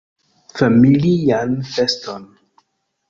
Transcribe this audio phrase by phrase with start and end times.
[0.59, 2.25] Familian feston!